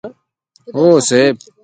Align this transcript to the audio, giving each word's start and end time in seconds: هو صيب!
هو 0.75 0.89
صيب! 1.09 1.35